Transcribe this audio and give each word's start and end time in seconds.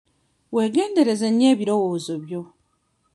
Weegendereze 0.53 1.27
nnyo 1.29 1.47
ebirowoozo 1.53 2.13
byo. 2.23 2.41